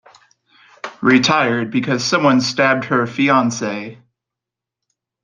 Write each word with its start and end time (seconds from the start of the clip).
Retired 1.03 1.69
because 1.69 2.03
someone 2.03 2.41
stabbed 2.41 2.85
her 2.85 3.05
fiance. 3.05 3.99